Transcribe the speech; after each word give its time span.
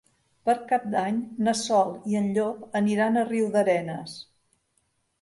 Per 0.49 0.53
Cap 0.71 0.87
d'Any 0.95 1.19
na 1.49 1.53
Sol 1.61 1.93
i 2.15 2.19
en 2.23 2.33
Llop 2.39 2.65
aniran 2.83 3.23
a 3.23 3.29
Riudarenes. 3.31 4.21